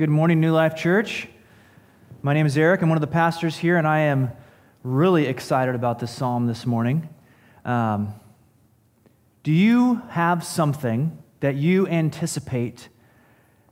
[0.00, 1.28] Good morning, New Life Church.
[2.22, 2.80] My name is Eric.
[2.80, 4.32] I'm one of the pastors here, and I am
[4.82, 7.10] really excited about this psalm this morning.
[7.66, 8.14] Um,
[9.42, 12.88] do you have something that you anticipate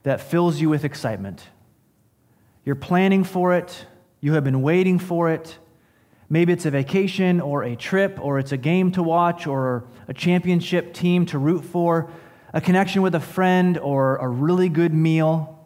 [0.03, 1.47] that fills you with excitement?
[2.63, 3.87] You're planning for it,
[4.21, 5.57] you have been waiting for it.
[6.29, 10.13] Maybe it's a vacation or a trip, or it's a game to watch, or a
[10.13, 12.11] championship team to root for
[12.53, 15.58] a connection with a friend, or a really good meal?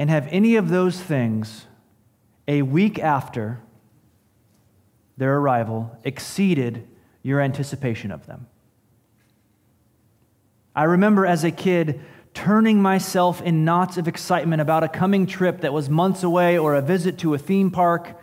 [0.00, 1.66] And have any of those things,
[2.48, 3.60] a week after
[5.18, 6.88] their arrival, exceeded
[7.22, 8.46] your anticipation of them?
[10.74, 12.00] I remember as a kid
[12.32, 16.74] turning myself in knots of excitement about a coming trip that was months away or
[16.74, 18.18] a visit to a theme park.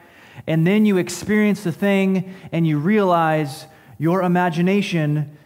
[0.47, 3.67] And then you experience the thing and you realize
[3.99, 5.37] your imagination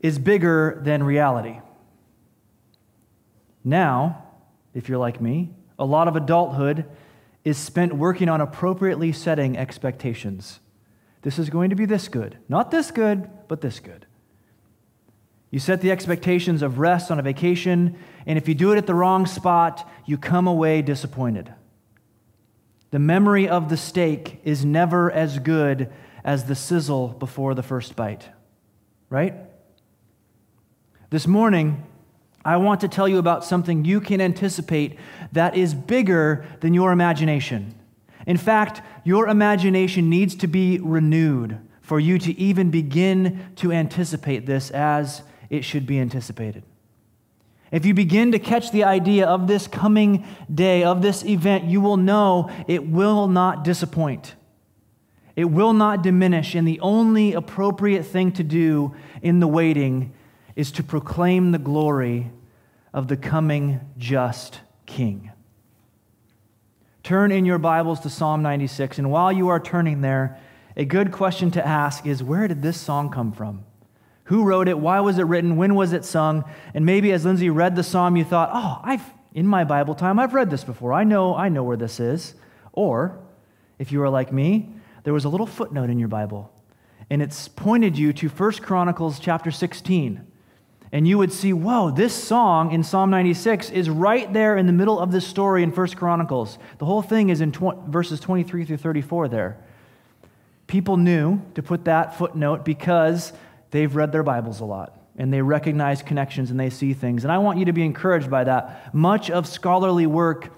[0.00, 1.60] is bigger than reality.
[3.62, 4.24] Now,
[4.74, 6.86] if you're like me, a lot of adulthood
[7.44, 10.60] is spent working on appropriately setting expectations.
[11.22, 12.38] This is going to be this good.
[12.48, 14.06] Not this good, but this good.
[15.50, 18.86] You set the expectations of rest on a vacation, and if you do it at
[18.86, 21.52] the wrong spot, you come away disappointed.
[22.90, 25.92] The memory of the steak is never as good
[26.24, 28.28] as the sizzle before the first bite,
[29.08, 29.34] right?
[31.10, 31.84] This morning,
[32.46, 35.00] I want to tell you about something you can anticipate
[35.32, 37.74] that is bigger than your imagination.
[38.24, 44.46] In fact, your imagination needs to be renewed for you to even begin to anticipate
[44.46, 46.62] this as it should be anticipated.
[47.72, 51.80] If you begin to catch the idea of this coming day, of this event, you
[51.80, 54.36] will know it will not disappoint.
[55.34, 60.12] It will not diminish, and the only appropriate thing to do in the waiting
[60.56, 62.32] is to proclaim the glory
[62.94, 65.30] of the coming just King.
[67.02, 70.40] Turn in your Bibles to Psalm 96, and while you are turning there,
[70.76, 73.64] a good question to ask is where did this song come from?
[74.24, 74.78] Who wrote it?
[74.78, 75.56] Why was it written?
[75.56, 76.44] When was it sung?
[76.74, 80.18] And maybe as Lindsay read the psalm, you thought, oh, I've, in my Bible time,
[80.18, 80.92] I've read this before.
[80.92, 82.34] I know, I know where this is.
[82.72, 83.20] Or,
[83.78, 84.70] if you are like me,
[85.04, 86.50] there was a little footnote in your Bible,
[87.08, 90.26] and it's pointed you to 1 Chronicles chapter 16
[90.92, 94.72] and you would see, whoa, this song in Psalm 96 is right there in the
[94.72, 96.58] middle of this story in First Chronicles.
[96.78, 99.58] The whole thing is in tw- verses 23 through 34 there.
[100.68, 103.32] People knew to put that footnote because
[103.70, 107.24] they've read their Bibles a lot and they recognize connections and they see things.
[107.24, 108.94] And I want you to be encouraged by that.
[108.94, 110.52] Much of scholarly work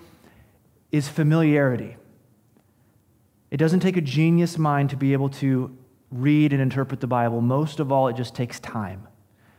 [0.93, 1.97] is familiarity.
[3.51, 5.75] It doesn't take a genius mind to be able to
[6.11, 7.41] read and interpret the Bible.
[7.41, 9.07] Most of all, it just takes time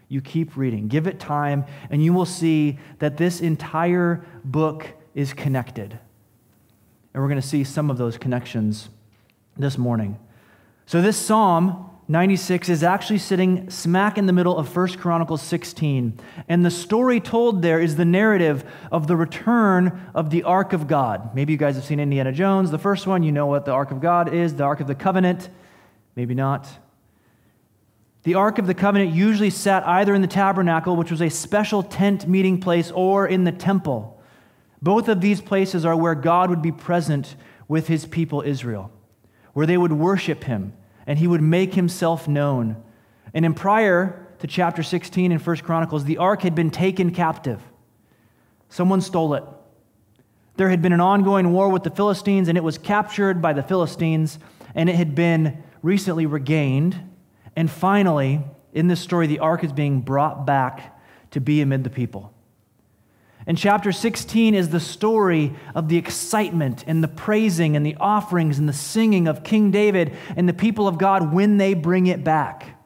[0.09, 0.87] you keep reading.
[0.87, 5.97] Give it time, and you will see that this entire book is connected.
[7.13, 8.89] And we're going to see some of those connections
[9.55, 10.19] this morning.
[10.85, 16.19] So, this Psalm 96 is actually sitting smack in the middle of 1 Chronicles 16.
[16.47, 20.87] And the story told there is the narrative of the return of the Ark of
[20.87, 21.35] God.
[21.35, 23.21] Maybe you guys have seen Indiana Jones, the first one.
[23.21, 25.49] You know what the Ark of God is, the Ark of the Covenant.
[26.15, 26.67] Maybe not.
[28.23, 31.83] The Ark of the Covenant usually sat either in the tabernacle, which was a special
[31.83, 34.21] tent meeting place, or in the temple.
[34.81, 37.35] Both of these places are where God would be present
[37.67, 38.91] with his people Israel,
[39.53, 40.73] where they would worship him
[41.07, 42.81] and he would make himself known.
[43.33, 47.61] And in prior to chapter 16 in 1 Chronicles, the ark had been taken captive.
[48.69, 49.43] Someone stole it.
[50.55, 53.63] There had been an ongoing war with the Philistines, and it was captured by the
[53.63, 54.39] Philistines,
[54.75, 57.08] and it had been recently regained
[57.59, 58.39] and finally,
[58.71, 60.97] in this story, the ark is being brought back
[61.31, 62.33] to be amid the people.
[63.45, 68.59] And chapter 16 is the story of the excitement and the praising and the offerings
[68.59, 72.23] and the singing of King David and the people of God when they bring it
[72.23, 72.79] back.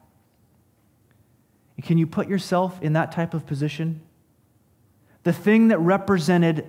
[1.84, 4.01] Can you put yourself in that type of position?
[5.22, 6.66] The thing that represented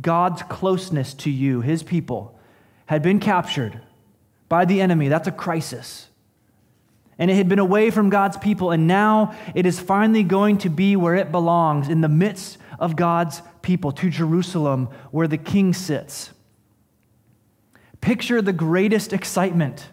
[0.00, 2.38] God's closeness to you, his people,
[2.86, 3.80] had been captured
[4.48, 5.08] by the enemy.
[5.08, 6.08] That's a crisis
[7.18, 10.68] and it had been away from God's people, and now it is finally going to
[10.68, 15.74] be where it belongs, in the midst of God's people, to Jerusalem, where the king
[15.74, 16.30] sits.
[18.00, 19.88] Picture the greatest excitement.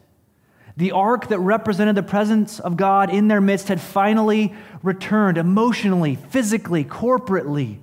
[0.78, 6.16] The ark that represented the presence of God in their midst had finally returned emotionally,
[6.16, 7.80] physically, corporately.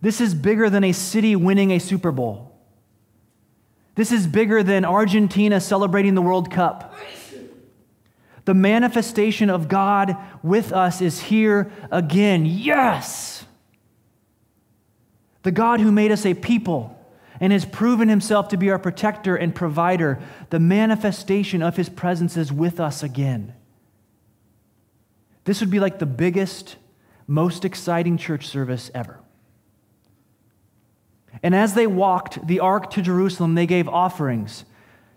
[0.00, 2.50] This is bigger than a city winning a Super Bowl.
[3.94, 6.94] This is bigger than Argentina celebrating the World Cup.
[8.44, 12.44] The manifestation of God with us is here again.
[12.44, 13.44] Yes!
[15.42, 16.98] The God who made us a people
[17.40, 20.20] and has proven himself to be our protector and provider,
[20.50, 23.54] the manifestation of his presence is with us again.
[25.44, 26.76] This would be like the biggest,
[27.26, 29.20] most exciting church service ever.
[31.42, 34.64] And as they walked the ark to Jerusalem, they gave offerings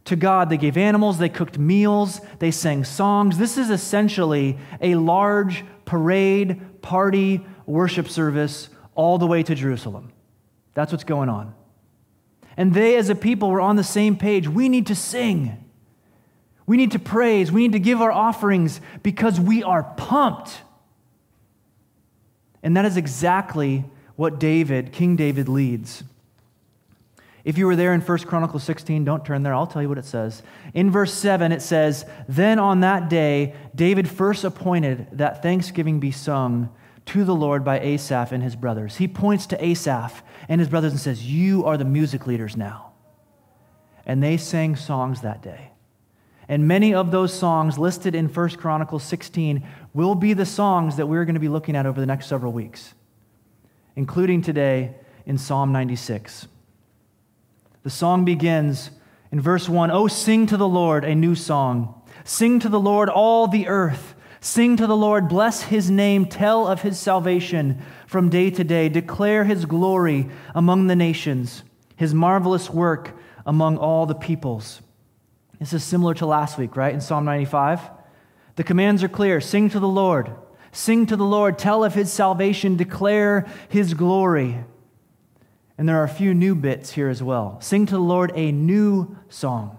[0.07, 0.50] to God.
[0.50, 3.38] They gave animals, they cooked meals, they sang songs.
[3.38, 10.12] This is essentially a large parade, party, worship service all the way to Jerusalem.
[10.74, 11.54] That's what's going on.
[12.56, 14.48] And they, as a people, were on the same page.
[14.48, 15.63] We need to sing.
[16.65, 17.51] We need to praise.
[17.51, 20.62] We need to give our offerings because we are pumped.
[22.63, 26.03] And that is exactly what David, King David, leads.
[27.47, 29.53] If you were there in 1 Chronicles 16, don't turn there.
[29.53, 30.44] I'll tell you what it says.
[30.73, 36.11] In verse 7, it says, Then on that day, David first appointed that thanksgiving be
[36.11, 36.69] sung
[37.05, 38.97] to the Lord by Asaph and his brothers.
[38.97, 42.91] He points to Asaph and his brothers and says, You are the music leaders now.
[44.05, 45.71] And they sang songs that day.
[46.50, 51.07] And many of those songs listed in 1 Chronicles 16 will be the songs that
[51.07, 52.93] we're going to be looking at over the next several weeks,
[53.95, 54.95] including today
[55.25, 56.47] in Psalm 96.
[57.88, 58.92] The song begins
[59.31, 62.01] in verse 1 Oh, sing to the Lord a new song.
[62.25, 64.13] Sing to the Lord all the earth.
[64.42, 68.89] Sing to the Lord, bless his name, tell of his salvation from day to day,
[68.89, 71.63] declare his glory among the nations,
[71.95, 74.81] his marvelous work among all the peoples.
[75.57, 76.94] This is similar to last week, right?
[76.94, 77.80] In Psalm 95.
[78.57, 80.36] The commands are clear sing to the Lord,
[80.74, 84.66] sing to the Lord, tell of his salvation, declare his glory.
[85.77, 87.59] And there are a few new bits here as well.
[87.62, 89.77] Sing to the Lord a new song.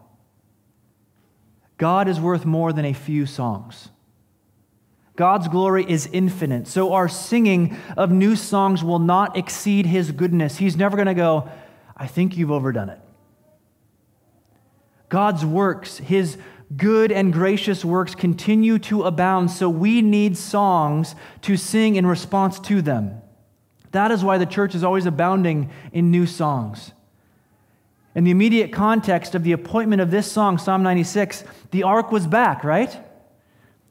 [1.76, 3.88] God is worth more than a few songs.
[5.16, 6.68] God's glory is infinite.
[6.68, 10.58] So our singing of new songs will not exceed his goodness.
[10.58, 11.48] He's never going to go,
[11.96, 13.00] I think you've overdone it.
[15.08, 16.36] God's works, his
[16.76, 19.50] good and gracious works, continue to abound.
[19.50, 23.20] So we need songs to sing in response to them.
[23.92, 26.92] That is why the church is always abounding in new songs.
[28.14, 32.26] In the immediate context of the appointment of this song, Psalm 96, the ark was
[32.26, 32.96] back, right?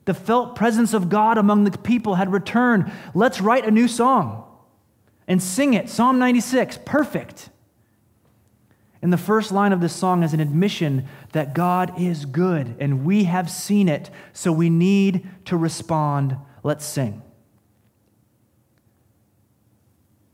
[0.05, 2.91] The felt presence of God among the people had returned.
[3.13, 4.43] Let's write a new song
[5.27, 5.89] and sing it.
[5.89, 7.49] Psalm 96, perfect.
[9.01, 13.05] And the first line of this song is an admission that God is good and
[13.05, 16.35] we have seen it, so we need to respond.
[16.63, 17.21] Let's sing.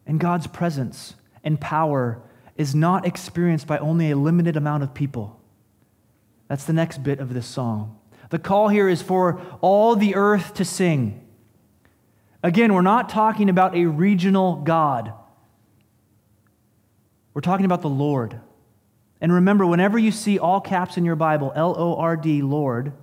[0.05, 2.21] And God's presence and power
[2.55, 5.39] is not experienced by only a limited amount of people.
[6.47, 7.99] That's the next bit of this song.
[8.29, 11.25] The call here is for all the earth to sing.
[12.41, 15.13] Again, we're not talking about a regional God.
[17.33, 18.39] We're talking about the Lord.
[19.21, 22.93] And remember, whenever you see all caps in your Bible, L O R D, Lord,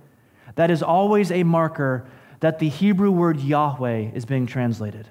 [0.55, 2.05] that is always a marker
[2.41, 5.09] that the Hebrew word Yahweh is being translated.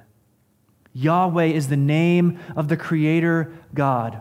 [0.93, 4.21] Yahweh is the name of the Creator God,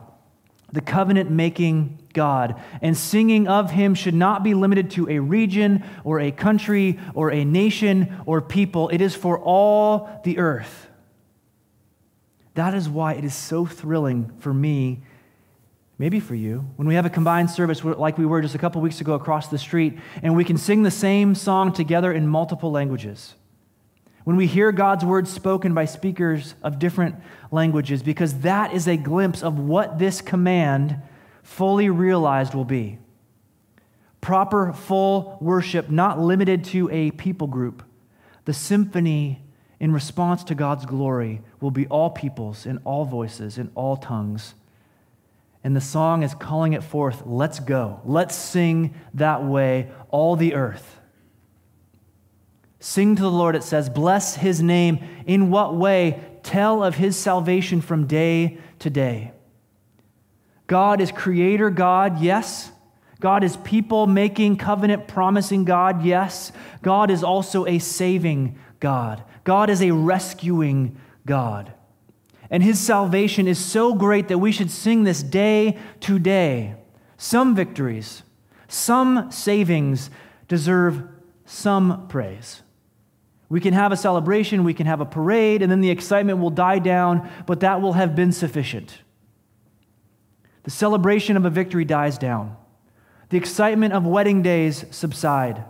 [0.71, 2.61] the covenant making God.
[2.81, 7.31] And singing of Him should not be limited to a region or a country or
[7.31, 10.87] a nation or people, it is for all the earth.
[12.53, 15.01] That is why it is so thrilling for me,
[15.97, 18.81] maybe for you, when we have a combined service like we were just a couple
[18.81, 22.69] weeks ago across the street, and we can sing the same song together in multiple
[22.69, 23.35] languages
[24.23, 27.15] when we hear God's word spoken by speakers of different
[27.51, 31.01] languages, because that is a glimpse of what this command,
[31.41, 32.99] fully realized, will be.
[34.21, 37.83] Proper, full worship, not limited to a people group.
[38.45, 39.41] The symphony
[39.79, 44.53] in response to God's glory will be all peoples, in all voices, in all tongues.
[45.63, 48.01] And the song is calling it forth let's go.
[48.05, 50.98] Let's sing that way, all the earth.
[52.79, 54.99] Sing to the Lord, it says, bless his name.
[55.25, 56.21] In what way?
[56.43, 59.33] Tell of his salvation from day to day.
[60.67, 62.71] God is creator God, yes.
[63.19, 66.53] God is people making covenant promising God, yes.
[66.81, 69.23] God is also a saving God.
[69.43, 71.73] God is a rescuing God.
[72.49, 76.75] And his salvation is so great that we should sing this day to day.
[77.17, 78.23] Some victories,
[78.69, 80.09] some savings
[80.47, 81.03] deserve
[81.45, 82.61] some praise.
[83.49, 86.51] We can have a celebration, we can have a parade, and then the excitement will
[86.51, 89.01] die down, but that will have been sufficient.
[90.63, 92.55] The celebration of a victory dies down.
[93.29, 95.63] The excitement of wedding days subside.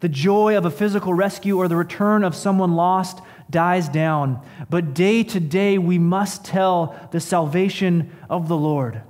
[0.00, 4.94] The joy of a physical rescue or the return of someone lost dies down, but
[4.94, 9.02] day to day we must tell the salvation of the Lord.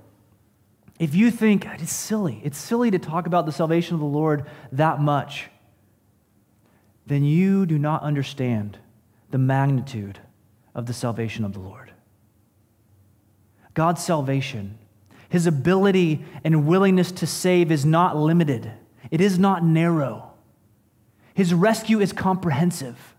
[0.99, 4.47] If you think it's silly, it's silly to talk about the salvation of the Lord
[4.73, 5.49] that much,
[7.07, 8.79] then you do not understand
[9.31, 10.19] the magnitude
[10.75, 11.93] of the salvation of the Lord.
[13.75, 14.79] God's salvation,
[15.29, 18.73] his ability and willingness to save is not limited,
[19.11, 20.33] it is not narrow.
[21.35, 23.15] His rescue is comprehensive.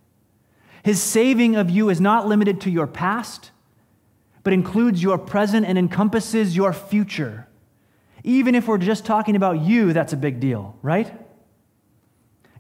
[0.82, 3.52] His saving of you is not limited to your past,
[4.44, 7.48] but includes your present and encompasses your future.
[8.24, 11.14] Even if we're just talking about you, that's a big deal, right?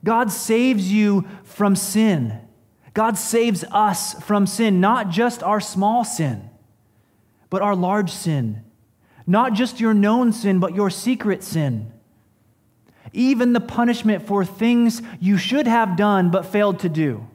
[0.08, 2.40] God saves you from sin.
[2.94, 6.50] God saves us from sin, not just our small sin,
[7.50, 8.64] but our large sin.
[9.28, 11.92] Not just your known sin, but your secret sin
[13.14, 17.28] even the punishment for things you should have done but failed to do.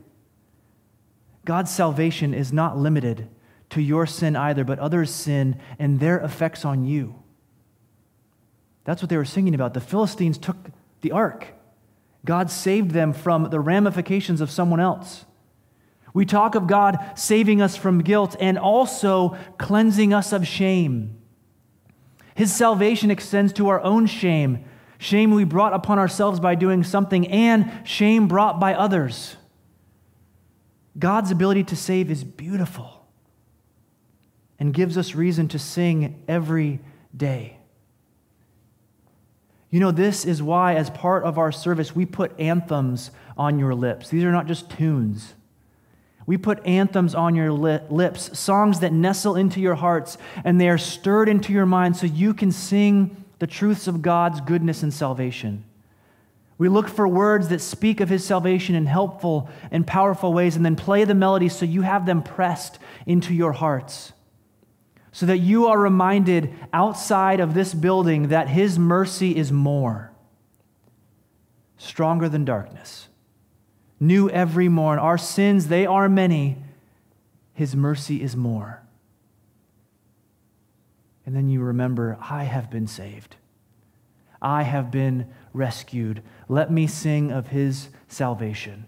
[1.44, 3.28] God's salvation is not limited
[3.70, 7.14] to your sin either, but others' sin and their effects on you.
[8.84, 9.74] That's what they were singing about.
[9.74, 10.56] The Philistines took
[11.00, 11.48] the ark,
[12.24, 15.24] God saved them from the ramifications of someone else.
[16.14, 21.16] We talk of God saving us from guilt and also cleansing us of shame.
[22.34, 24.64] His salvation extends to our own shame
[25.02, 29.36] shame we brought upon ourselves by doing something, and shame brought by others.
[30.96, 33.04] God's ability to save is beautiful
[34.60, 36.78] and gives us reason to sing every
[37.16, 37.58] day.
[39.72, 43.74] You know, this is why, as part of our service, we put anthems on your
[43.74, 44.10] lips.
[44.10, 45.32] These are not just tunes.
[46.26, 50.76] We put anthems on your lips, songs that nestle into your hearts, and they are
[50.76, 55.64] stirred into your mind so you can sing the truths of God's goodness and salvation.
[56.58, 60.64] We look for words that speak of his salvation in helpful and powerful ways and
[60.64, 64.12] then play the melodies so you have them pressed into your hearts.
[65.14, 70.10] So that you are reminded outside of this building that his mercy is more,
[71.76, 73.08] stronger than darkness,
[74.00, 74.98] new every morn.
[74.98, 76.56] Our sins, they are many,
[77.52, 78.82] his mercy is more.
[81.26, 83.36] And then you remember, I have been saved.
[84.40, 86.22] I have been rescued.
[86.48, 88.86] Let me sing of his salvation.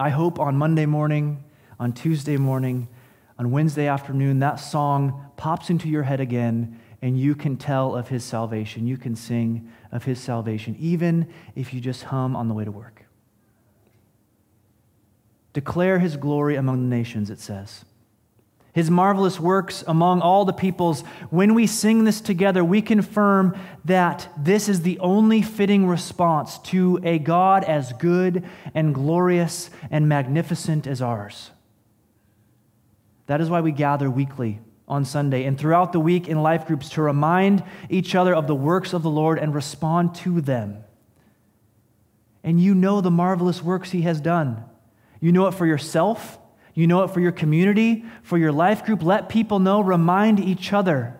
[0.00, 1.44] I hope on Monday morning,
[1.78, 2.88] on Tuesday morning,
[3.38, 8.08] on Wednesday afternoon, that song pops into your head again and you can tell of
[8.08, 8.86] his salvation.
[8.86, 12.70] You can sing of his salvation, even if you just hum on the way to
[12.70, 13.04] work.
[15.52, 17.84] Declare his glory among the nations, it says
[18.76, 21.00] his marvelous works among all the peoples,
[21.30, 27.00] when we sing this together, we confirm that this is the only fitting response to
[27.02, 31.52] a God as good and glorious and magnificent as ours.
[33.26, 36.90] That is why we gather weekly on Sunday and throughout the week in life groups
[36.90, 40.84] to remind each other of the works of the Lord and respond to them.
[42.44, 44.62] And you know the marvelous works he has done.
[45.20, 46.38] You know it for yourself
[46.76, 49.02] you know it for your community, for your life group.
[49.02, 51.18] Let people know, remind each other,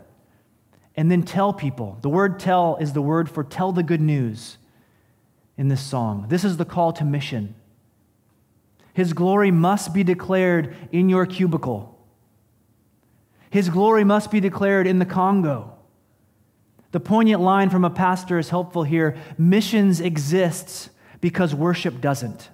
[0.94, 1.98] and then tell people.
[2.02, 4.58] The word tell is the word for tell the good news
[5.56, 6.26] in this song.
[6.28, 7.54] This is the call to mission.
[8.92, 11.95] His glory must be declared in your cubicle.
[13.56, 15.72] His glory must be declared in the Congo.
[16.92, 19.16] The poignant line from a pastor is helpful here.
[19.38, 20.90] Missions exists
[21.22, 22.50] because worship doesn't.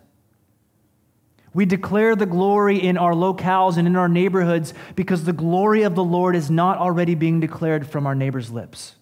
[1.52, 5.96] We declare the glory in our locales and in our neighborhoods because the glory of
[5.96, 8.94] the Lord is not already being declared from our neighbor's lips.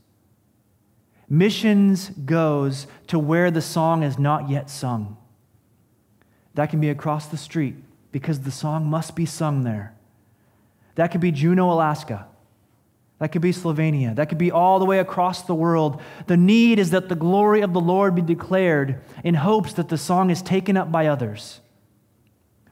[1.28, 5.18] Missions goes to where the song is not yet sung.
[6.54, 7.74] That can be across the street
[8.10, 9.94] because the song must be sung there.
[11.00, 12.26] That could be Juneau, Alaska.
[13.20, 14.14] That could be Slovenia.
[14.14, 16.02] That could be all the way across the world.
[16.26, 19.96] The need is that the glory of the Lord be declared in hopes that the
[19.96, 21.62] song is taken up by others.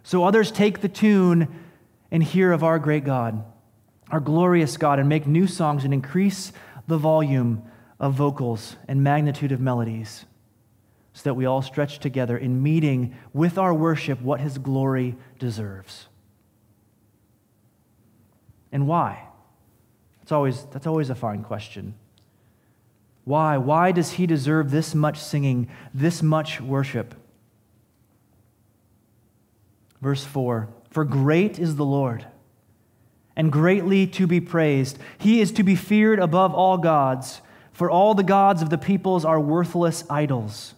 [0.03, 1.49] So others take the tune
[2.11, 3.43] and hear of our great God,
[4.11, 6.53] our glorious God, and make new songs and increase
[6.87, 7.63] the volume
[7.99, 10.27] of vocals and magnitude of melodies
[11.15, 16.09] so that we all stretch together in meeting with our worship what his glory deserves.
[18.73, 19.25] And why?
[20.21, 21.95] That's always, that's always a fine question.
[23.25, 23.57] Why?
[23.57, 27.15] Why does he deserve this much singing, this much worship?
[30.01, 32.27] Verse 4 For great is the Lord,
[33.37, 34.99] and greatly to be praised.
[35.19, 37.41] He is to be feared above all gods,
[37.73, 40.75] for all the gods of the peoples are worthless idols.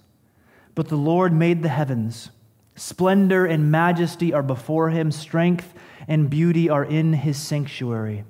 [0.74, 2.30] But the Lord made the heavens.
[2.76, 5.74] Splendor and majesty are before him, strength
[6.08, 8.24] and beauty are in his sanctuary.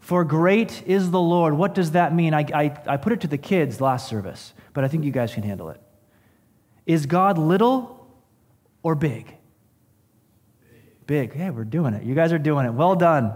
[0.00, 1.54] For great is the Lord.
[1.54, 2.34] What does that mean?
[2.34, 5.32] I, I, I put it to the kids last service, but I think you guys
[5.32, 5.80] can handle it.
[6.86, 8.06] Is God little
[8.82, 9.34] or big?
[11.06, 11.32] Big.
[11.34, 12.02] Hey, we're doing it.
[12.02, 12.72] You guys are doing it.
[12.72, 13.32] Well done.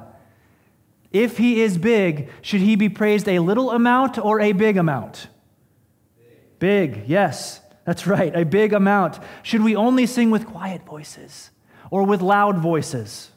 [1.11, 5.28] If he is big, should he be praised a little amount or a big amount?
[6.59, 7.61] Big, big yes.
[7.88, 9.18] That's right, a big amount.
[9.42, 11.50] Should we only sing with quiet voices
[11.90, 13.30] or with loud voices?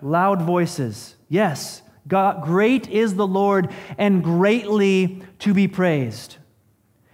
[0.00, 1.14] Loud voices.
[1.28, 1.82] Yes.
[2.08, 6.38] God, great is the Lord and greatly to be praised.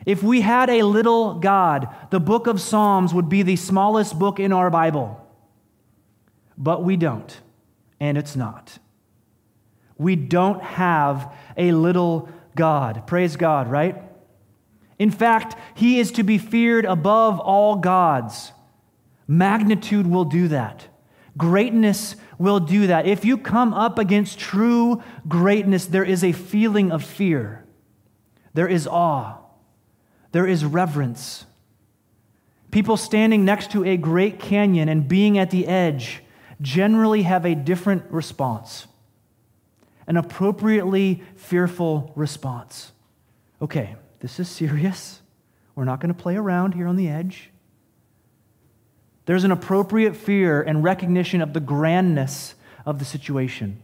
[0.07, 4.41] If we had a little God, the book of Psalms would be the smallest book
[4.41, 5.23] in our Bible.
[6.57, 7.39] But we don't,
[8.01, 8.79] and it's not.
[9.99, 13.07] We don't have a little God.
[13.07, 14.08] Praise God, right?
[14.99, 18.53] In fact, he is to be feared above all gods.
[19.27, 20.89] Magnitude will do that.
[21.37, 23.07] Greatness will do that.
[23.07, 27.65] If you come up against true greatness, there is a feeling of fear,
[28.55, 29.37] there is awe,
[30.33, 31.45] there is reverence.
[32.71, 36.23] People standing next to a great canyon and being at the edge
[36.61, 38.87] generally have a different response,
[40.07, 42.93] an appropriately fearful response.
[43.63, 45.23] Okay, this is serious.
[45.75, 47.51] We're not going to play around here on the edge.
[49.27, 52.55] There's an appropriate fear and recognition of the grandness
[52.87, 53.81] of the situation.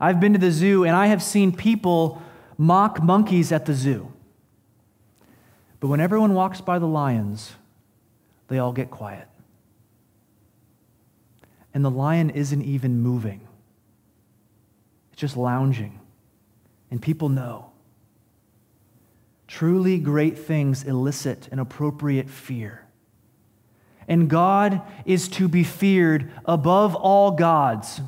[0.00, 2.22] I've been to the zoo and I have seen people
[2.58, 4.12] mock monkeys at the zoo.
[5.80, 7.52] But when everyone walks by the lions,
[8.48, 9.28] they all get quiet.
[11.74, 13.46] And the lion isn't even moving,
[15.12, 16.00] it's just lounging.
[16.90, 17.72] And people know.
[19.48, 22.86] Truly great things elicit an appropriate fear.
[24.08, 28.00] And God is to be feared above all gods.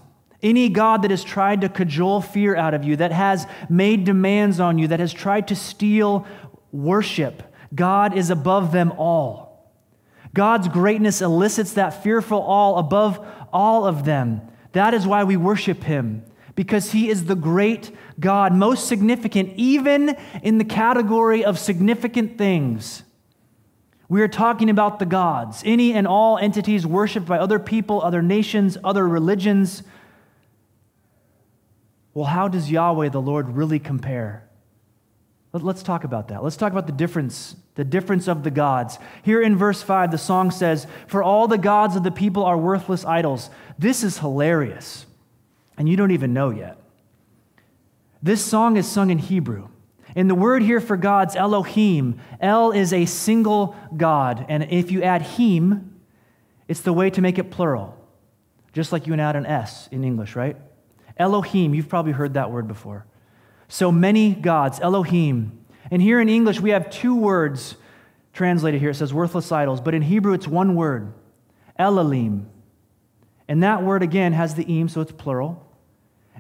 [0.43, 4.61] Any God that has tried to cajole fear out of you, that has made demands
[4.61, 6.27] on you, that has tried to steal
[6.71, 7.43] worship,
[7.75, 9.49] God is above them all.
[10.35, 14.43] God's greatness elicits that fearful awe above all of them.
[14.73, 16.23] That is why we worship Him,
[16.59, 23.05] because He is the great God, most significant, even in the category of significant things.
[24.09, 28.23] We are talking about the gods, any and all entities worshiped by other people, other
[28.23, 29.85] nations, other religions.
[32.13, 34.49] Well, how does Yahweh, the Lord, really compare?
[35.53, 36.43] Let's talk about that.
[36.43, 38.99] Let's talk about the difference, the difference of the gods.
[39.23, 42.59] Here in verse 5, the song says, For all the gods of the people are
[42.59, 43.49] worthless idols.
[43.79, 45.07] This is hilarious,
[45.79, 46.77] and you don't even know yet.
[48.23, 49.69] This song is sung in Hebrew.
[50.17, 52.19] And the word here for God's Elohim.
[52.41, 54.45] El is a single God.
[54.49, 56.01] And if you add him,
[56.67, 57.97] it's the way to make it plural,
[58.73, 60.57] just like you would add an S in English, right?
[61.17, 63.07] Elohim, you've probably heard that word before.
[63.69, 65.65] So many gods, Elohim.
[65.91, 67.77] And here in English, we have two words
[68.33, 68.91] translated here.
[68.91, 71.13] It says worthless idols, but in Hebrew, it's one word,
[71.79, 72.47] Elalim.
[73.47, 75.68] And that word, again, has the im, so it's plural.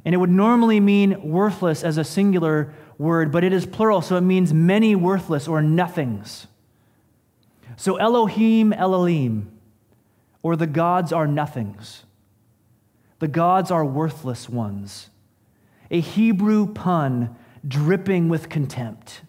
[0.04, 4.16] And it would normally mean worthless as a singular word, but it is plural, so
[4.16, 6.46] it means many worthless or nothings.
[7.76, 9.52] So Elohim, Elohim,
[10.42, 12.04] or the gods are nothings.
[13.18, 15.10] The gods are worthless ones.
[15.90, 19.22] A Hebrew pun dripping with contempt.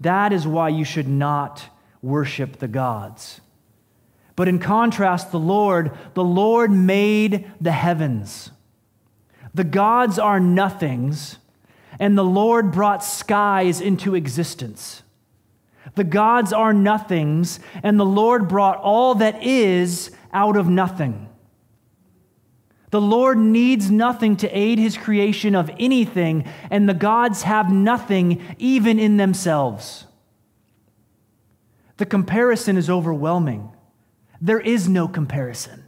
[0.00, 1.64] That is why you should not
[2.02, 3.40] worship the gods.
[4.36, 8.50] But in contrast, the Lord, the Lord made the heavens.
[9.54, 11.38] The gods are nothings,
[11.98, 15.02] and the Lord brought skies into existence.
[15.94, 21.28] The gods are nothings, and the Lord brought all that is out of nothing.
[22.90, 28.42] The Lord needs nothing to aid his creation of anything, and the gods have nothing
[28.58, 30.06] even in themselves.
[31.98, 33.70] The comparison is overwhelming.
[34.40, 35.79] There is no comparison.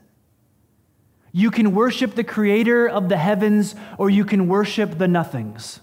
[1.32, 5.80] You can worship the creator of the heavens, or you can worship the nothings.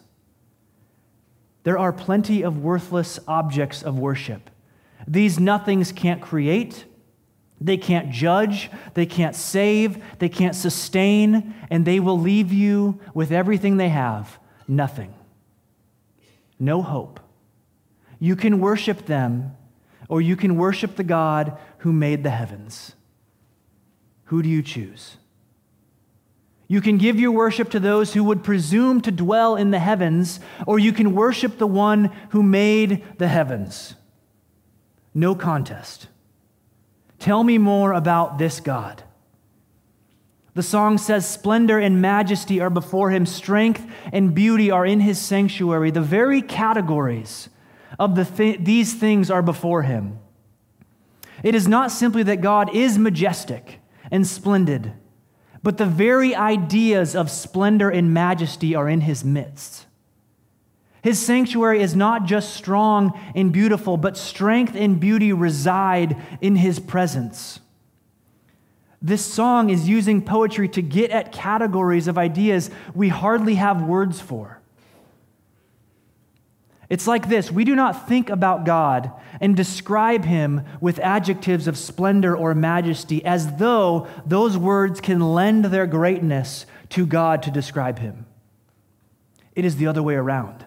[1.64, 4.50] There are plenty of worthless objects of worship.
[5.08, 6.86] These nothings can't create,
[7.60, 13.32] they can't judge, they can't save, they can't sustain, and they will leave you with
[13.32, 15.14] everything they have nothing.
[16.60, 17.20] No hope.
[18.20, 19.56] You can worship them,
[20.08, 22.94] or you can worship the God who made the heavens.
[24.26, 25.18] Who do you choose?
[26.72, 30.40] You can give your worship to those who would presume to dwell in the heavens,
[30.68, 33.96] or you can worship the one who made the heavens.
[35.16, 36.08] No contest.
[37.18, 39.04] Tell me more about this God.
[40.54, 45.20] The song says, Splendor and majesty are before him, strength and beauty are in his
[45.20, 45.90] sanctuary.
[45.90, 47.50] The very categories
[47.98, 50.20] of the th- these things are before him.
[51.42, 53.80] It is not simply that God is majestic
[54.12, 54.94] and splendid,
[55.62, 59.86] but the very ideas of splendor and majesty are in his midst.
[61.02, 66.80] His sanctuary is not just strong and beautiful, but strength and beauty reside in his
[66.80, 67.60] presence.
[69.02, 74.20] This song is using poetry to get at categories of ideas we hardly have words
[74.20, 74.59] for.
[76.90, 81.78] It's like this we do not think about God and describe him with adjectives of
[81.78, 88.00] splendor or majesty as though those words can lend their greatness to God to describe
[88.00, 88.26] him.
[89.56, 90.66] It is the other way around.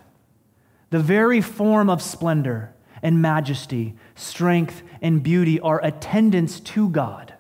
[0.91, 7.35] The very form of splendor and majesty, strength and beauty are attendants to God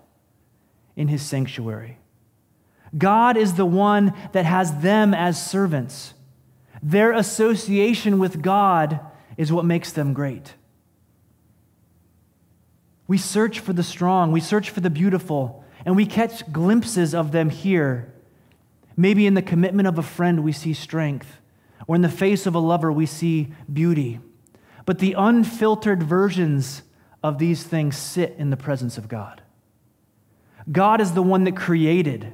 [0.97, 1.99] in his sanctuary.
[2.97, 6.14] God is the one that has them as servants.
[6.83, 9.01] Their association with God
[9.37, 10.55] is what makes them great.
[13.07, 17.33] We search for the strong, we search for the beautiful, and we catch glimpses of
[17.33, 18.12] them here.
[18.97, 21.40] Maybe in the commitment of a friend, we see strength,
[21.87, 24.21] or in the face of a lover, we see beauty.
[24.85, 26.83] But the unfiltered versions
[27.23, 29.42] of these things sit in the presence of God.
[30.71, 32.33] God is the one that created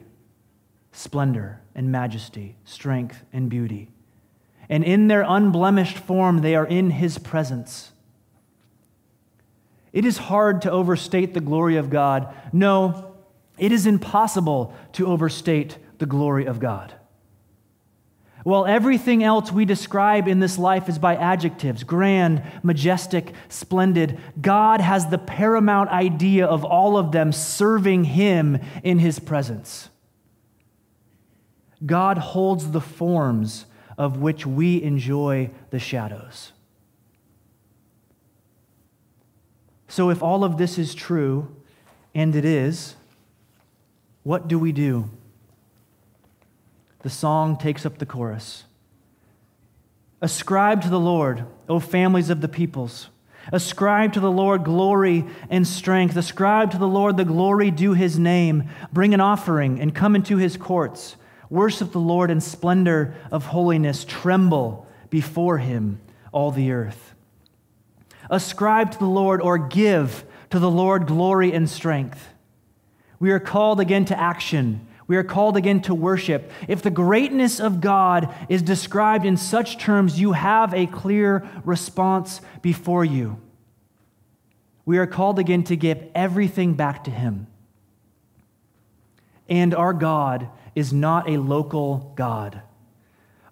[0.92, 3.90] splendor and majesty, strength and beauty.
[4.68, 7.92] And in their unblemished form, they are in his presence.
[9.92, 12.35] It is hard to overstate the glory of God.
[12.52, 13.14] No,
[13.57, 16.94] it is impossible to overstate the glory of God.
[18.44, 24.81] While everything else we describe in this life is by adjectives grand, majestic, splendid, God
[24.81, 29.88] has the paramount idea of all of them serving Him in His presence.
[31.85, 33.66] God holds the forms
[33.98, 36.52] of which we enjoy the shadows.
[39.88, 41.54] So, if all of this is true,
[42.14, 42.94] and it is,
[44.22, 45.11] what do we do?
[47.02, 48.64] the song takes up the chorus.
[50.20, 53.08] Ascribe to the Lord, O families of the peoples.
[53.52, 56.16] Ascribe to the Lord glory and strength.
[56.16, 58.68] Ascribe to the Lord the glory due his name.
[58.92, 61.16] Bring an offering and come into his courts.
[61.50, 64.04] Worship the Lord in splendor of holiness.
[64.04, 66.00] Tremble before him,
[66.32, 67.14] all the earth.
[68.30, 72.28] Ascribe to the Lord or give to the Lord glory and strength.
[73.18, 76.52] We are called again to action we are called again to worship.
[76.68, 82.42] If the greatness of God is described in such terms, you have a clear response
[82.61, 83.40] before you.
[84.84, 87.46] We are called again to give everything back to Him.
[89.48, 92.62] And our God is not a local God.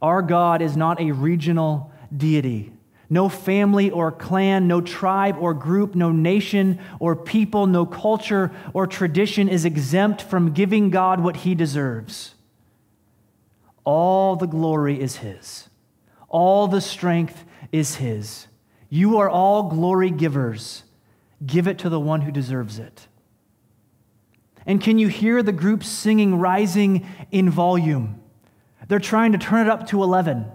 [0.01, 2.73] Our God is not a regional deity.
[3.09, 8.87] No family or clan, no tribe or group, no nation or people, no culture or
[8.87, 12.35] tradition is exempt from giving God what he deserves.
[13.85, 15.69] All the glory is his,
[16.29, 18.49] all the strength is his.
[18.89, 20.83] You are all glory givers.
[21.45, 23.09] Give it to the one who deserves it.
[24.67, 28.21] And can you hear the group singing, rising in volume?
[28.89, 30.47] They're trying to turn it up to 11.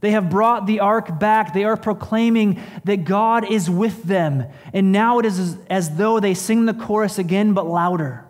[0.00, 1.54] They have brought the ark back.
[1.54, 4.44] They are proclaiming that God is with them.
[4.72, 8.24] And now it is as, though they sing the chorus again, but louder.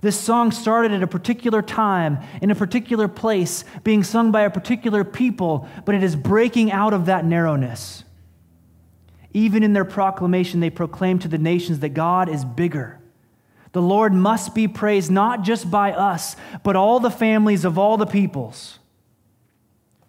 [0.00, 4.50] This song started at a particular time, in a particular place, being sung by a
[4.50, 8.04] particular people, but it is breaking out of that narrowness.
[9.34, 12.99] Even in their proclamation, they proclaim to the nations that God is bigger.
[13.72, 17.96] The Lord must be praised not just by us, but all the families of all
[17.96, 18.78] the peoples.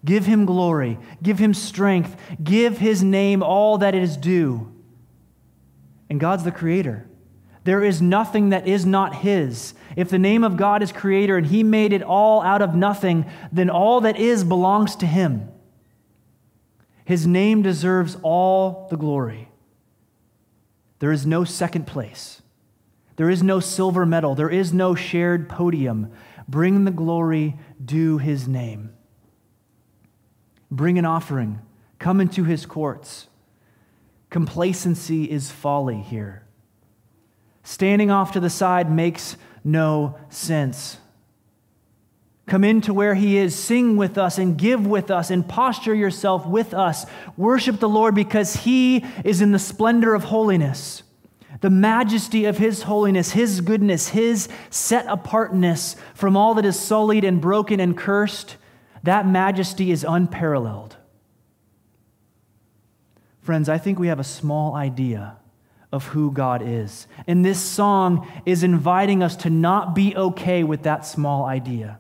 [0.04, 4.74] Give him glory, give him strength, give his name all that it is due.
[6.10, 7.08] And God's the creator.
[7.63, 9.76] There is nothing that is not his.
[9.95, 13.26] If the name of God is creator and he made it all out of nothing,
[13.52, 15.47] then all that is belongs to him.
[17.06, 19.50] His name deserves all the glory.
[21.00, 22.41] There is no second place.
[23.15, 24.36] There is no silver medal.
[24.36, 26.12] There is no shared podium.
[26.47, 28.93] Bring the glory due his name.
[30.69, 31.60] Bring an offering.
[32.00, 33.28] Come into his courts.
[34.30, 36.47] Complacency is folly here.
[37.63, 40.97] Standing off to the side makes no sense.
[42.47, 46.45] Come into where he is, sing with us, and give with us, and posture yourself
[46.45, 47.06] with us.
[47.38, 51.04] Worship the Lord because he is in the splendor of holiness.
[51.62, 57.24] The majesty of His holiness, His goodness, His set apartness from all that is sullied
[57.24, 58.58] and broken and cursed,
[59.04, 60.97] that majesty is unparalleled.
[63.41, 65.38] Friends, I think we have a small idea
[65.91, 67.08] of who God is.
[67.28, 72.00] And this song is inviting us to not be okay with that small idea.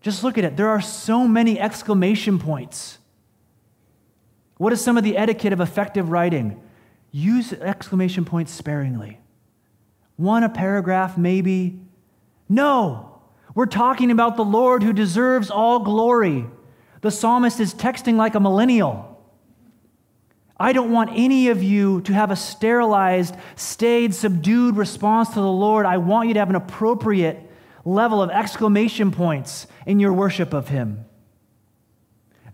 [0.00, 0.56] Just look at it.
[0.56, 2.98] There are so many exclamation points.
[4.58, 6.60] What is some of the etiquette of effective writing?
[7.16, 9.20] Use exclamation points sparingly.
[10.16, 11.78] One a paragraph, maybe.
[12.48, 13.20] No,
[13.54, 16.44] we're talking about the Lord who deserves all glory.
[17.02, 19.24] The psalmist is texting like a millennial.
[20.56, 25.46] I don't want any of you to have a sterilized, staid, subdued response to the
[25.46, 25.86] Lord.
[25.86, 27.38] I want you to have an appropriate
[27.84, 31.04] level of exclamation points in your worship of Him.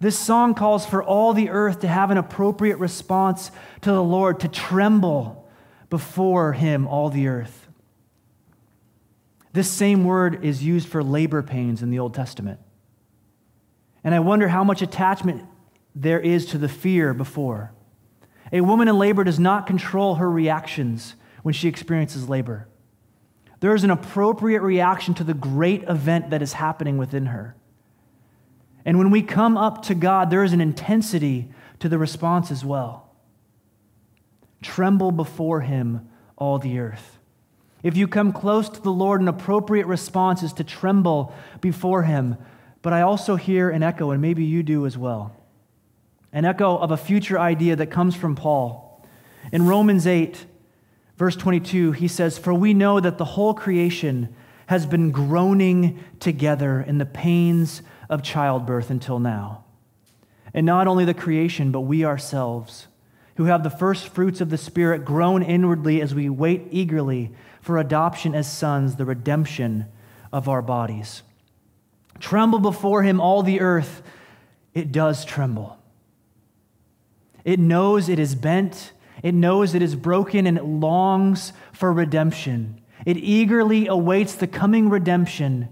[0.01, 3.51] This song calls for all the earth to have an appropriate response
[3.83, 5.47] to the Lord, to tremble
[5.91, 7.69] before Him, all the earth.
[9.53, 12.61] This same word is used for labor pains in the Old Testament.
[14.03, 15.45] And I wonder how much attachment
[15.95, 17.73] there is to the fear before.
[18.53, 22.69] A woman in labor does not control her reactions when she experiences labor.
[23.61, 27.55] There is an appropriate reaction to the great event that is happening within her.
[28.85, 32.65] And when we come up to God, there is an intensity to the response as
[32.65, 33.15] well.
[34.63, 37.19] Tremble before Him, all the earth.
[37.83, 42.37] If you come close to the Lord, an appropriate response is to tremble before Him.
[42.83, 45.37] But I also hear an echo, and maybe you do as well
[46.33, 49.05] an echo of a future idea that comes from Paul.
[49.53, 50.47] In Romans 8,
[51.17, 54.35] verse 22, he says, For we know that the whole creation
[54.67, 59.65] has been groaning together in the pains of childbirth until now.
[60.53, 62.89] And not only the creation, but we ourselves,
[63.37, 67.31] who have the first fruits of the Spirit, groan inwardly as we wait eagerly
[67.63, 69.87] for adoption as sons, the redemption
[70.33, 71.23] of our bodies.
[72.19, 74.03] Tremble before him, all the earth.
[74.75, 75.79] It does tremble.
[77.45, 78.93] It knows it is bent,
[79.23, 82.81] it knows it is broken, and it longs for redemption.
[83.07, 85.69] It eagerly awaits the coming redemption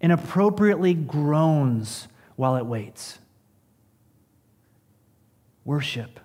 [0.00, 3.18] and appropriately groans while it waits.
[5.64, 6.18] Worship,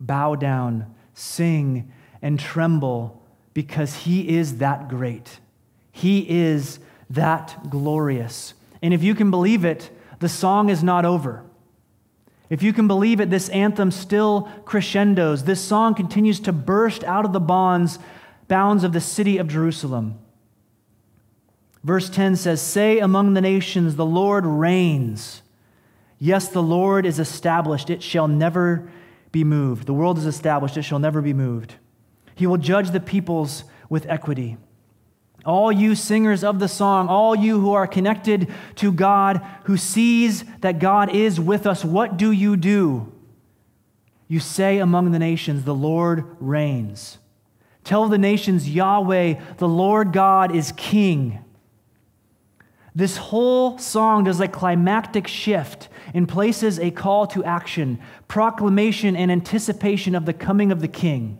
[0.00, 3.22] bow down, sing, and tremble
[3.54, 5.40] because He is that great.
[5.90, 6.78] He is
[7.10, 8.54] that glorious.
[8.80, 11.44] And if you can believe it, the song is not over.
[12.48, 15.44] If you can believe it, this anthem still crescendos.
[15.44, 17.98] This song continues to burst out of the bonds,
[18.48, 20.18] bounds of the city of Jerusalem.
[21.84, 25.42] Verse 10 says, Say among the nations, the Lord reigns.
[26.18, 28.88] Yes, the Lord is established, it shall never
[29.32, 29.86] be moved.
[29.86, 31.74] The world is established, it shall never be moved.
[32.34, 34.56] He will judge the peoples with equity.
[35.44, 40.44] All you singers of the song, all you who are connected to God, who sees
[40.60, 43.12] that God is with us, what do you do?
[44.28, 47.18] You say among the nations, The Lord reigns.
[47.82, 51.44] Tell the nations, Yahweh, the Lord God is king.
[52.94, 59.32] This whole song does a climactic shift and places a call to action, proclamation, and
[59.32, 61.38] anticipation of the coming of the king.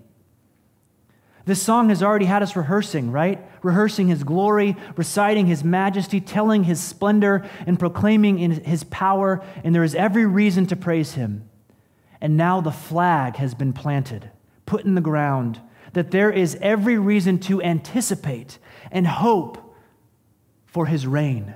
[1.44, 3.44] This song has already had us rehearsing, right?
[3.62, 9.84] Rehearsing his glory, reciting his majesty, telling his splendor, and proclaiming his power, and there
[9.84, 11.48] is every reason to praise him.
[12.20, 14.30] And now the flag has been planted,
[14.64, 15.60] put in the ground,
[15.92, 18.58] that there is every reason to anticipate
[18.92, 19.71] and hope
[20.72, 21.54] for his reign,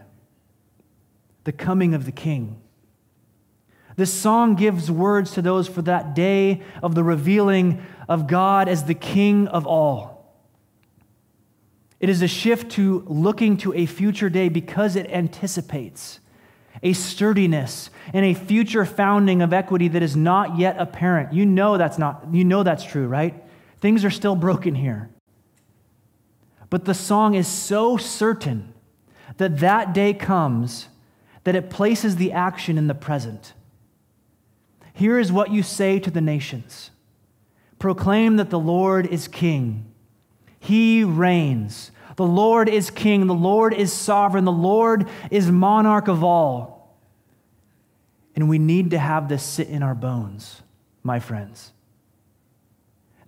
[1.45, 2.61] the coming of the king.
[3.97, 8.85] This song gives words to those for that day of the revealing of God as
[8.85, 10.37] the King of all.
[11.99, 16.21] It is a shift to looking to a future day because it anticipates
[16.83, 21.33] a sturdiness and a future founding of equity that is not yet apparent.
[21.33, 23.43] You know that's not you know that's true, right?
[23.81, 25.09] Things are still broken here.
[26.69, 28.75] But the song is so certain
[29.37, 30.89] that that day comes
[31.45, 33.53] that it places the action in the present.
[34.93, 36.91] Here is what you say to the nations
[37.79, 39.93] Proclaim that the Lord is king.
[40.59, 41.91] He reigns.
[42.17, 43.27] The Lord is king.
[43.27, 44.47] The Lord is sovereign.
[44.47, 46.97] The Lord is monarch of all.
[48.35, 50.63] And we need to have this sit in our bones,
[51.03, 51.73] my friends.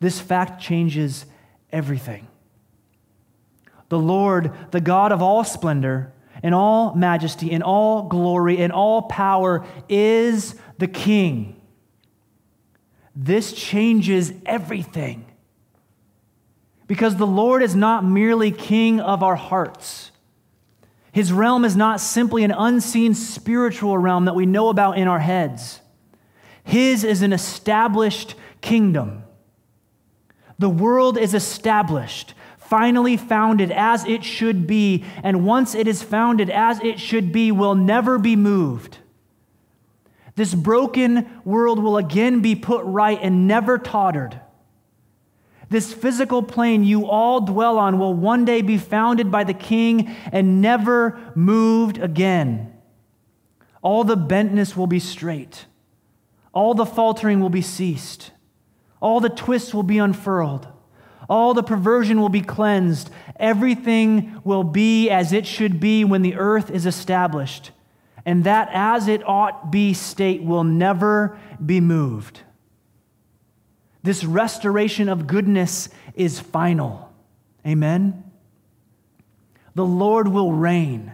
[0.01, 1.27] This fact changes
[1.71, 2.27] everything.
[3.89, 9.03] The Lord, the God of all splendor and all majesty and all glory and all
[9.03, 11.61] power, is the King.
[13.15, 15.25] This changes everything.
[16.87, 20.11] Because the Lord is not merely king of our hearts.
[21.13, 25.19] His realm is not simply an unseen spiritual realm that we know about in our
[25.19, 25.81] heads.
[26.63, 29.25] His is an established kingdom.
[30.59, 32.35] The world is established,
[32.69, 37.51] finally founded as it should be, and once it is founded as it should be,
[37.51, 38.99] will never be moved.
[40.37, 44.41] This broken world will again be put right and never tottered.
[45.71, 50.15] This physical plane you all dwell on will one day be founded by the king
[50.31, 52.73] and never moved again.
[53.83, 55.67] All the bentness will be straight.
[56.53, 58.31] All the faltering will be ceased.
[59.01, 60.69] All the twists will be unfurled.
[61.29, 63.11] All the perversion will be cleansed.
[63.37, 67.71] Everything will be as it should be when the earth is established.
[68.25, 72.41] And that as it ought be state will never be moved.
[74.03, 77.13] This restoration of goodness is final.
[77.67, 78.25] Amen?
[79.75, 81.13] The Lord will reign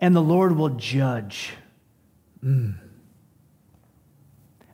[0.00, 1.52] and the Lord will judge.
[2.44, 2.76] Mm.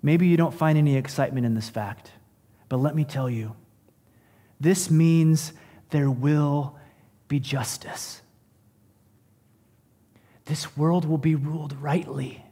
[0.02, 2.10] Maybe you don't find any excitement in this fact,
[2.68, 3.54] but let me tell you
[4.60, 5.52] this means
[5.90, 6.76] there will
[7.28, 8.22] be justice.
[10.46, 12.44] This world will be ruled rightly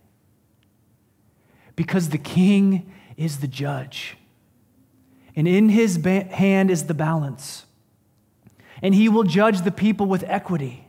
[1.77, 4.17] because the king is the judge,
[5.35, 7.67] and in his ba- hand is the balance.
[8.83, 10.88] And he will judge the people with equity,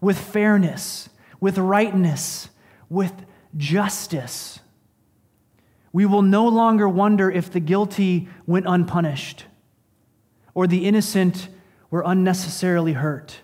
[0.00, 1.08] with fairness,
[1.40, 2.48] with rightness,
[2.88, 3.12] with
[3.56, 4.58] justice.
[5.92, 9.44] We will no longer wonder if the guilty went unpunished
[10.54, 11.48] or the innocent
[11.90, 13.40] were unnecessarily hurt.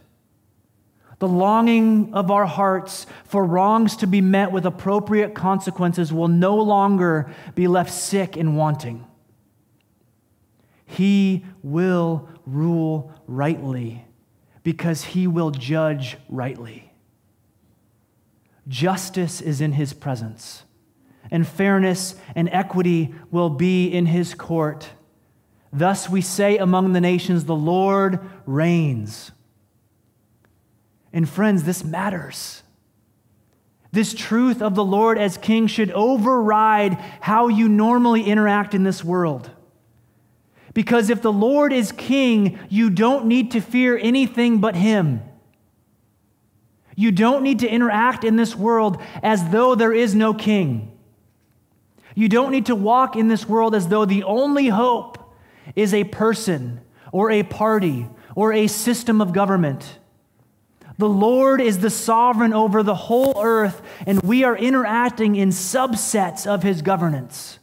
[1.18, 6.56] The longing of our hearts for wrongs to be met with appropriate consequences will no
[6.56, 9.04] longer be left sick and wanting.
[10.86, 14.04] He will rule rightly
[14.62, 16.92] because he will judge rightly.
[18.68, 20.62] Justice is in his presence,
[21.30, 24.90] and fairness and equity will be in his court.
[25.72, 29.32] Thus we say among the nations, the Lord reigns.
[31.12, 32.62] And friends, this matters.
[33.90, 39.02] This truth of the Lord as King should override how you normally interact in this
[39.02, 39.50] world.
[40.74, 45.22] Because if the Lord is King, you don't need to fear anything but Him.
[46.94, 50.92] You don't need to interact in this world as though there is no King.
[52.14, 55.17] You don't need to walk in this world as though the only hope
[55.74, 56.80] is a person
[57.12, 59.98] or a party or a system of government.
[60.98, 66.46] The Lord is the sovereign over the whole earth, and we are interacting in subsets
[66.46, 67.60] of his governance.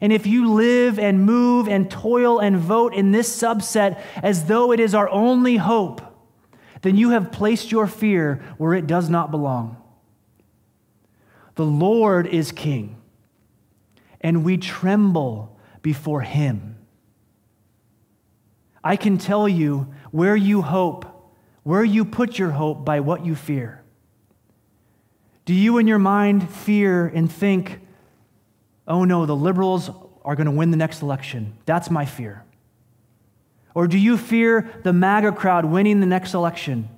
[0.00, 4.72] And if you live and move and toil and vote in this subset as though
[4.72, 6.00] it is our only hope,
[6.82, 9.76] then you have placed your fear where it does not belong.
[11.54, 13.00] The Lord is king,
[14.20, 16.71] and we tremble before him.
[18.84, 21.12] I can tell you where you hope
[21.62, 23.82] where you put your hope by what you fear.
[25.44, 27.80] Do you in your mind fear and think,
[28.86, 29.90] oh no, the liberals
[30.24, 31.56] are going to win the next election?
[31.66, 32.44] That's my fear.
[33.74, 36.88] Or do you fear the MAGA crowd winning the next election?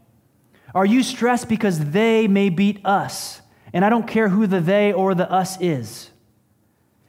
[0.74, 3.40] Are you stressed because they may beat us?
[3.72, 6.10] And I don't care who the they or the us is.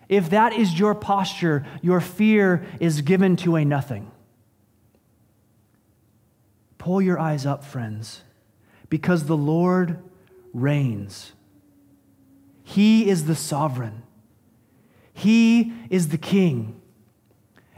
[0.07, 4.11] If that is your posture, your fear is given to a nothing.
[6.85, 8.21] Pull your eyes up, friends,
[8.89, 10.03] because the Lord
[10.53, 11.33] reigns.
[12.63, 14.03] He is the sovereign,
[15.11, 16.79] He is the king.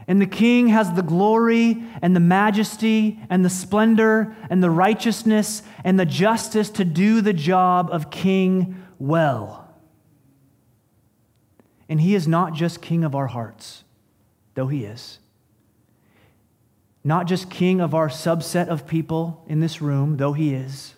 [0.06, 5.62] And the king has the glory and the majesty and the splendor and the righteousness
[5.84, 9.74] and the justice to do the job of king well.
[11.88, 13.84] And he is not just king of our hearts,
[14.54, 15.18] though he is
[17.08, 20.94] not just king of our subset of people in this room, though he is.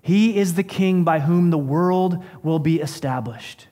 [0.00, 3.66] He is the king by whom the world will be established.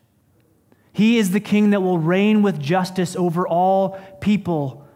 [0.93, 4.87] He is the king that will reign with justice over all people.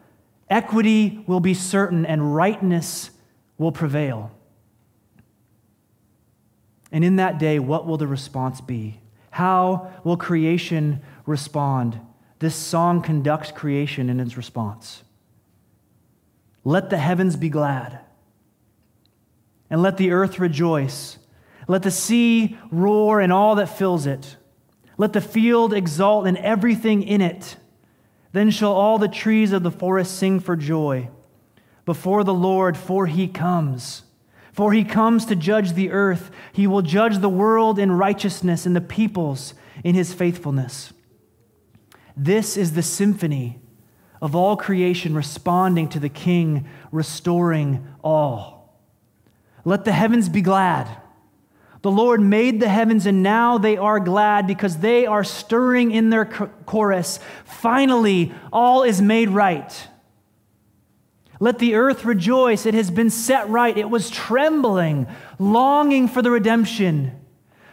[0.48, 3.10] Equity will be certain, and rightness
[3.56, 4.32] will prevail.
[6.90, 9.00] And in that day, what will the response be?
[9.30, 12.00] How will creation respond?
[12.40, 15.04] This song conducts creation in its response.
[16.64, 18.00] Let the heavens be glad,
[19.70, 21.18] and let the earth rejoice.
[21.68, 24.36] Let the sea roar and all that fills it.
[24.98, 27.56] Let the field exult and everything in it.
[28.32, 31.08] Then shall all the trees of the forest sing for joy
[31.84, 34.02] before the Lord, for he comes.
[34.52, 36.30] For he comes to judge the earth.
[36.52, 40.92] He will judge the world in righteousness and the peoples in his faithfulness.
[42.16, 43.59] This is the symphony
[44.20, 48.78] of all creation responding to the King, restoring all.
[49.64, 50.88] Let the heavens be glad.
[51.82, 56.10] The Lord made the heavens, and now they are glad because they are stirring in
[56.10, 57.20] their chorus.
[57.44, 59.88] Finally, all is made right.
[61.42, 62.66] Let the earth rejoice.
[62.66, 63.76] It has been set right.
[63.76, 65.06] It was trembling,
[65.38, 67.18] longing for the redemption,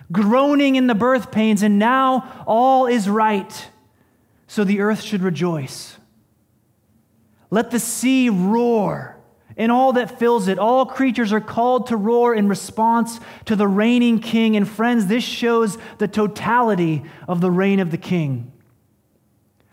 [0.10, 3.70] groaning in the birth pains, and now all is right.
[4.48, 5.98] So the earth should rejoice.
[7.50, 9.18] Let the sea roar
[9.56, 10.60] and all that fills it.
[10.60, 14.56] All creatures are called to roar in response to the reigning king.
[14.56, 18.52] And friends, this shows the totality of the reign of the king.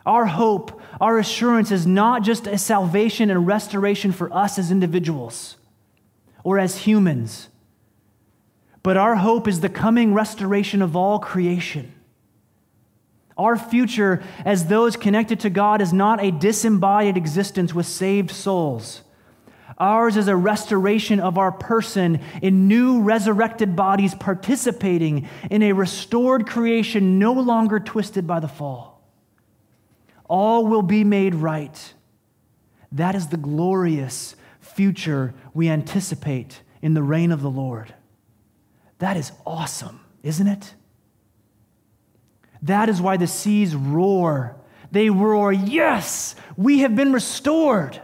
[0.07, 5.57] Our hope, our assurance is not just a salvation and restoration for us as individuals
[6.43, 7.49] or as humans,
[8.83, 11.94] but our hope is the coming restoration of all creation.
[13.37, 19.03] Our future as those connected to God is not a disembodied existence with saved souls.
[19.77, 26.47] Ours is a restoration of our person in new resurrected bodies, participating in a restored
[26.47, 29.03] creation no longer twisted by the fall.
[30.27, 31.95] All will be made right.
[32.93, 37.95] That is the glorious future we anticipate in the reign of the Lord.
[38.99, 40.75] That is awesome, isn't it?
[42.65, 44.57] That is why the seas roar.
[44.91, 48.01] They roar, Yes, we have been restored.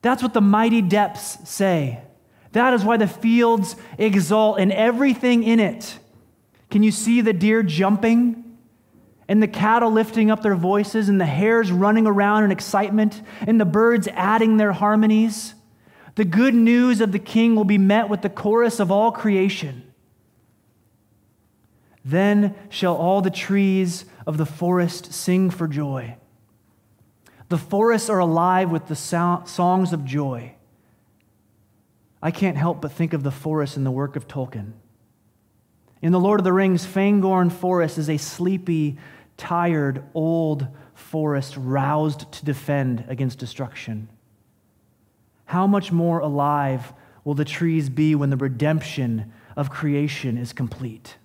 [0.00, 2.00] That's what the mighty depths say.
[2.52, 5.98] That is why the fields exult and everything in it.
[6.70, 8.38] Can you see the deer jumping?
[9.28, 13.60] And the cattle lifting up their voices, and the hares running around in excitement, and
[13.60, 15.54] the birds adding their harmonies?
[16.16, 19.91] The good news of the king will be met with the chorus of all creation.
[22.04, 26.16] Then shall all the trees of the forest sing for joy.
[27.48, 30.54] The forests are alive with the songs of joy.
[32.22, 34.72] I can't help but think of the forest in the work of Tolkien.
[36.00, 38.96] In The Lord of the Rings, Fangorn Forest is a sleepy,
[39.36, 44.08] tired, old forest roused to defend against destruction.
[45.44, 46.92] How much more alive
[47.24, 51.16] will the trees be when the redemption of creation is complete?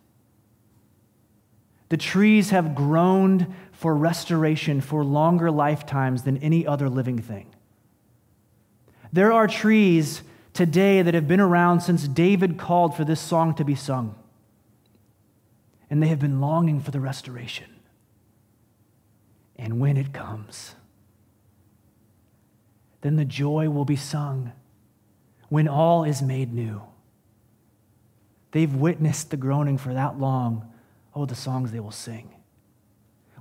[1.90, 7.54] The trees have groaned for restoration for longer lifetimes than any other living thing.
[9.14, 10.22] There are trees
[10.54, 14.16] today that have been around since David called for this song to be sung,
[15.90, 17.70] and they have been longing for the restoration.
[19.56, 20.76] And when it comes,
[23.02, 24.52] then the joy will be sung
[25.50, 26.82] when all is made new.
[28.52, 30.72] They've witnessed the groaning for that long.
[31.18, 32.30] Oh, the songs they will sing.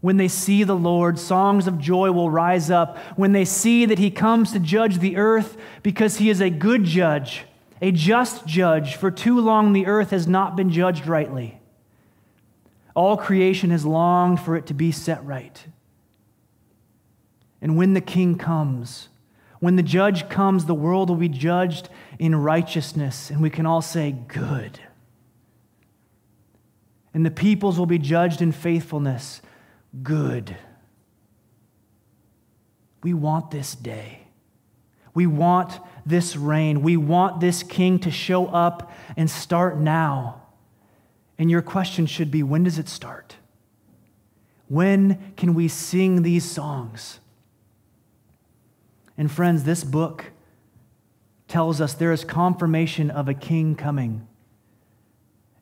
[0.01, 2.97] When they see the Lord, songs of joy will rise up.
[3.17, 6.85] When they see that he comes to judge the earth because he is a good
[6.85, 7.45] judge,
[7.83, 11.61] a just judge, for too long the earth has not been judged rightly.
[12.95, 15.67] All creation has longed for it to be set right.
[17.61, 19.11] And when the king comes,
[19.61, 23.83] when the judge comes, the world will be judged in righteousness, and we can all
[23.83, 24.81] say, Good.
[27.17, 29.41] And the peoples will be judged in faithfulness
[30.03, 30.55] good.
[33.03, 34.27] We want this day.
[35.15, 36.83] We want this reign.
[36.83, 40.43] We want this king to show up and start now.
[41.39, 43.37] And your question should be when does it start?
[44.69, 47.21] When can we sing these songs?
[49.17, 50.33] And friends, this book
[51.49, 54.29] tells us there is confirmation of a king coming.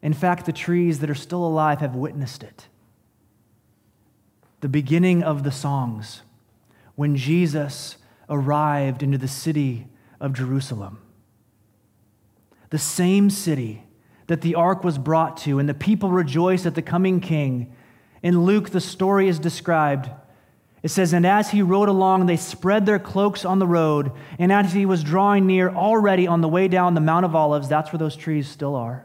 [0.04, 2.68] In fact, the trees that are still alive have witnessed it
[4.60, 6.22] the beginning of the songs
[6.94, 7.98] when Jesus
[8.30, 9.86] arrived into the city
[10.18, 11.02] of Jerusalem.
[12.70, 13.84] The same city
[14.26, 17.74] that the ark was brought to, and the people rejoiced at the coming king.
[18.22, 20.08] In Luke, the story is described.
[20.82, 24.12] It says, And as he rode along, they spread their cloaks on the road.
[24.38, 27.68] And as he was drawing near, already on the way down the Mount of Olives,
[27.68, 29.04] that's where those trees still are,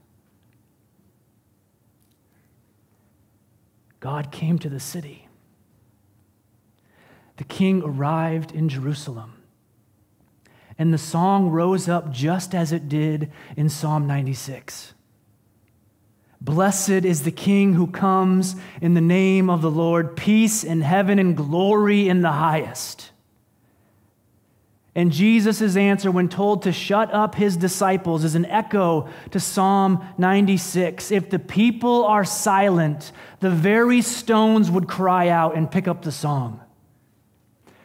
[4.01, 5.29] God came to the city.
[7.37, 9.41] The king arrived in Jerusalem.
[10.77, 14.93] And the song rose up just as it did in Psalm 96.
[16.41, 21.19] Blessed is the King who comes in the name of the Lord, peace in heaven
[21.19, 23.10] and glory in the highest.
[24.93, 30.05] And Jesus' answer, when told to shut up his disciples, is an echo to Psalm
[30.17, 31.11] 96.
[31.11, 36.11] If the people are silent, the very stones would cry out and pick up the
[36.11, 36.59] song.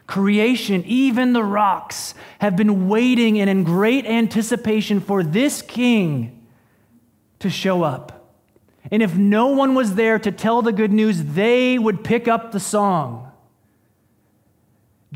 [0.09, 6.47] Creation, even the rocks, have been waiting and in great anticipation for this king
[7.39, 8.35] to show up.
[8.91, 12.53] And if no one was there to tell the good news, they would pick up
[12.53, 13.26] the song.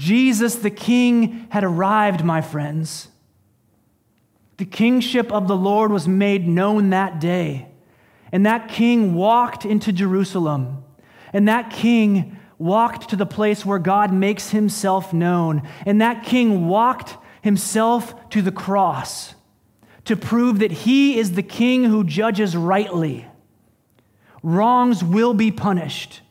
[0.01, 3.09] Jesus the King had arrived, my friends.
[4.57, 7.69] The kingship of the Lord was made known that day.
[8.33, 10.85] And that king walked into Jerusalem.
[11.35, 15.69] And that king walked to the place where God makes himself known.
[15.85, 19.35] And that king walked himself to the cross
[20.07, 23.27] to prove that he is the king who judges rightly
[24.43, 26.23] Wrongs will be punished.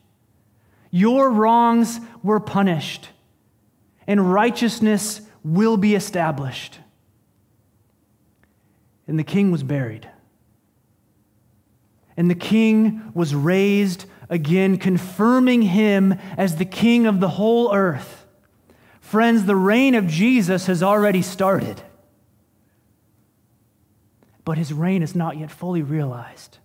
[0.90, 3.10] Your wrongs were punished,
[4.10, 6.80] and righteousness will be established.
[9.08, 10.10] And the king was buried.
[12.18, 18.26] And the king was raised again, confirming him as the king of the whole earth.
[19.00, 21.80] Friends, the reign of Jesus has already started,
[24.44, 26.58] but his reign is not yet fully realized.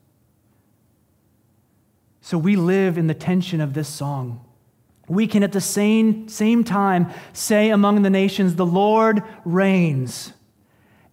[2.22, 4.42] So we live in the tension of this song.
[5.08, 10.32] We can at the same, same time say among the nations, The Lord reigns,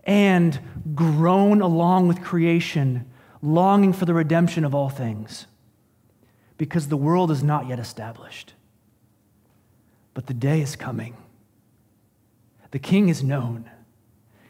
[0.04, 0.60] and
[0.96, 3.06] groan along with creation,
[3.42, 5.46] longing for the redemption of all things,
[6.58, 8.54] because the world is not yet established.
[10.14, 11.18] But the day is coming.
[12.72, 13.70] The king is known.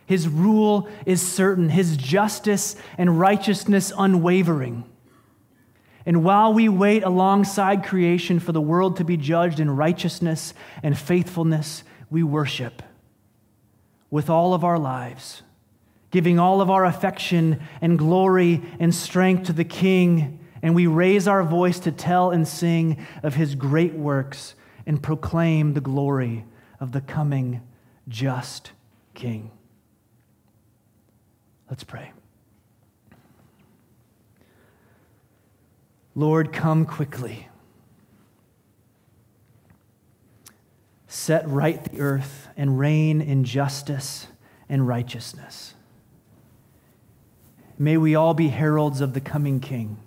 [0.06, 4.91] His rule is certain, his justice and righteousness unwavering.
[6.06, 10.97] And while we wait alongside creation for the world to be judged in righteousness and
[10.97, 12.82] faithfulness, we worship
[14.10, 15.43] with all of our lives,
[16.10, 20.39] giving all of our affection and glory and strength to the King.
[20.62, 25.74] And we raise our voice to tell and sing of his great works and proclaim
[25.74, 26.45] the glory
[26.80, 27.62] of the coming
[28.08, 28.72] just
[29.14, 29.52] King.
[31.70, 32.12] Let's pray.
[36.16, 37.47] Lord, come quickly.
[41.07, 44.28] Set right the earth and reign in justice
[44.70, 45.74] and righteousness.
[47.78, 49.97] May we all be heralds of the coming King.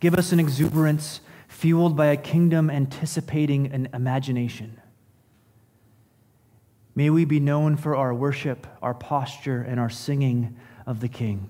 [0.00, 4.80] Give us an exuberance fueled by a kingdom anticipating an imagination.
[6.94, 10.56] May we be known for our worship, our posture, and our singing
[10.86, 11.48] of the King.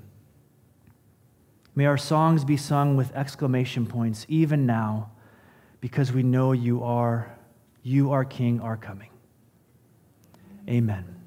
[1.78, 5.12] May our songs be sung with exclamation points, even now,
[5.80, 7.38] because we know you are,
[7.84, 9.10] you are King, are coming.
[10.68, 11.17] Amen.